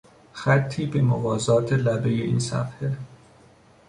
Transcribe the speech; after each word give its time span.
خطی 0.33 0.85
به 0.85 1.01
موازات 1.01 1.73
لبهی 1.73 2.21
این 2.21 2.39
صفحه 2.39 2.97